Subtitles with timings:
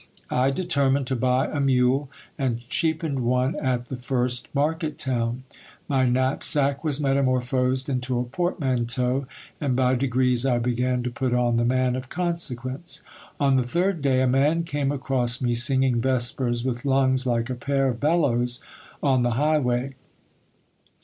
[0.31, 5.43] I determined to buy a mule, and cheapened one at the first market town.
[5.87, 9.27] My knapsack was metamorphosed into a portmanteau,
[9.59, 13.03] and by degrees I began to put on the man of consequence.
[13.39, 17.53] On the third day a man came across me singing vespers with lungs like a
[17.53, 18.59] pair of bellows
[19.03, 19.93] on the highway.